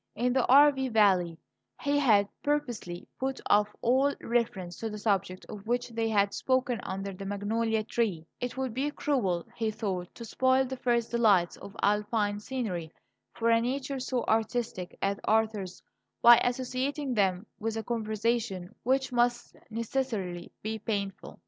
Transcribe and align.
In 0.15 0.33
the 0.33 0.47
Arve 0.51 0.91
valley 0.91 1.37
he 1.79 1.99
had 1.99 2.27
purposely 2.41 3.07
put 3.19 3.39
off 3.45 3.67
all 3.81 4.11
reference 4.19 4.75
to 4.77 4.89
the 4.89 4.97
subject 4.97 5.45
of 5.47 5.67
which 5.67 5.89
they 5.89 6.09
had 6.09 6.33
spoken 6.33 6.79
under 6.81 7.13
the 7.13 7.23
magnolia 7.23 7.83
tree; 7.83 8.25
it 8.39 8.57
would 8.57 8.73
be 8.73 8.89
cruel, 8.89 9.45
he 9.55 9.69
thought, 9.69 10.11
to 10.15 10.25
spoil 10.25 10.65
the 10.65 10.75
first 10.75 11.11
delights 11.11 11.55
of 11.57 11.75
Alpine 11.83 12.39
scenery 12.39 12.91
for 13.35 13.51
a 13.51 13.61
nature 13.61 13.99
so 13.99 14.23
artistic 14.23 14.97
as 15.03 15.19
Arthur's 15.25 15.83
by 16.23 16.39
associating 16.39 17.13
them 17.13 17.45
with 17.59 17.77
a 17.77 17.83
conversation 17.83 18.73
which 18.81 19.11
must 19.11 19.55
necessarily 19.69 20.51
be 20.63 20.79
painful. 20.79 21.37